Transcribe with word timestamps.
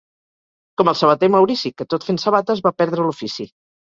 Com 0.81 0.89
el 0.93 0.95
sabater 1.01 1.29
Maurici, 1.35 1.73
que 1.81 1.87
tot 1.95 2.07
fent 2.09 2.19
sabates 2.25 2.65
va 2.69 2.77
perdre 2.81 3.07
l'ofici. 3.09 3.47